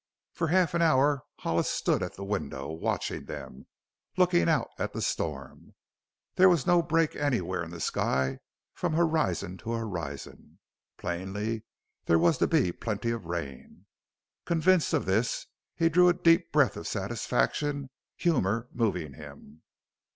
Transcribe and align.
For 0.33 0.47
half 0.47 0.73
an 0.73 0.81
hour 0.81 1.21
Hollis 1.41 1.69
stood 1.69 2.01
at 2.01 2.15
the 2.15 2.23
window, 2.23 2.69
watching 2.71 3.25
them, 3.25 3.67
looking 4.17 4.49
out 4.49 4.69
at 4.79 4.93
the 4.93 4.99
storm. 5.03 5.75
There 6.37 6.49
was 6.49 6.65
no 6.65 6.81
break 6.81 7.15
anywhere 7.15 7.63
in 7.63 7.69
the 7.69 7.79
sky 7.79 8.39
from 8.73 8.93
horizon 8.93 9.59
to 9.59 9.73
horizon. 9.73 10.57
Plainly 10.97 11.65
there 12.05 12.17
was 12.17 12.39
to 12.39 12.47
be 12.47 12.71
plenty 12.71 13.11
of 13.11 13.27
rain. 13.27 13.85
Convinced 14.43 14.91
of 14.93 15.05
this 15.05 15.45
he 15.75 15.87
drew 15.87 16.09
a 16.09 16.15
deep 16.15 16.51
breath 16.51 16.75
of 16.77 16.87
satisfaction, 16.87 17.91
humor 18.17 18.69
moving 18.73 19.13
him. 19.13 19.61